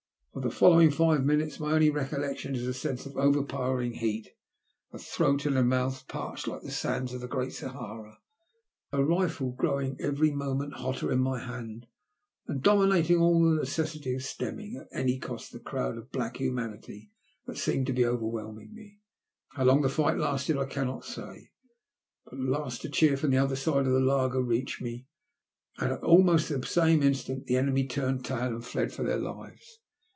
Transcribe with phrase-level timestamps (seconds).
[0.33, 4.29] Of the following five mmutes my only recollection is a sense of overpowering heat;
[4.93, 8.17] a throat and mouth parched like the sands of the Great Sahara;
[8.93, 11.85] a rifle growing every moment hotter in my hand,
[12.49, 16.37] aiad domi nating all the necessity of stemming, at any cost, the crowd of black
[16.37, 17.09] humanily
[17.45, 18.99] that seemed to be over whelming me.
[19.57, 21.51] Uow long the fight lasted I cannot say.
[22.23, 25.07] But at last a cheer from the other side of the laager reached me,
[25.77, 29.79] and almost at the same instant the enemy turned tail and fled for their lives.